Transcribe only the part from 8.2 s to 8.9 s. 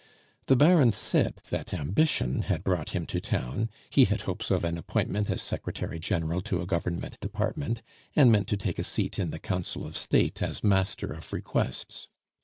meant to take a